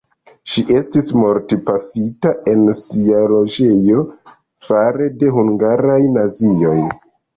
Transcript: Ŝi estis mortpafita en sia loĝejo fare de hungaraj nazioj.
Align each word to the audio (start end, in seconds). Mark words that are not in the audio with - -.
Ŝi 0.51 0.61
estis 0.77 1.09
mortpafita 1.17 2.31
en 2.53 2.63
sia 2.79 3.21
loĝejo 3.35 4.07
fare 4.71 5.11
de 5.21 5.31
hungaraj 5.37 6.01
nazioj. 6.17 6.77